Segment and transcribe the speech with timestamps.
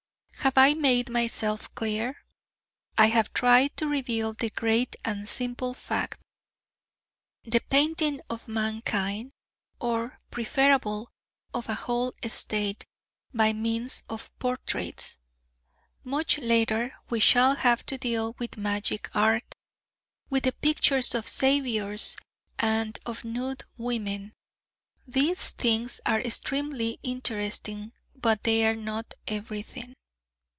[0.41, 2.25] Have I made myself clear?
[2.97, 6.19] I have tried to reveal the great and simple fact:
[7.43, 9.33] the painting of mankind,
[9.79, 11.05] or, preferably,
[11.53, 12.83] of a whole state,
[13.31, 15.15] by means of portraits.
[16.03, 19.53] Much later we shall have to deal with magic art,
[20.31, 22.17] with the pictures of Saviours
[22.57, 24.33] and of nude women
[25.05, 29.93] these things are extremely interesting, but they are not everything.